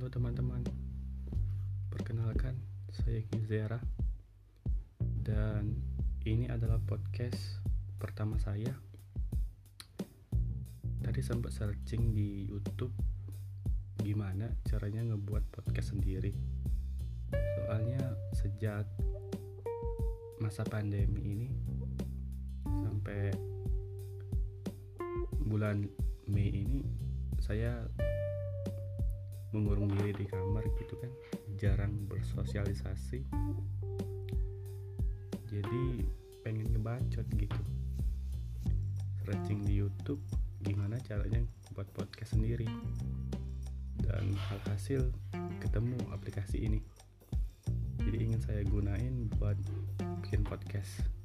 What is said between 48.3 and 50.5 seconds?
saya gunain buat bikin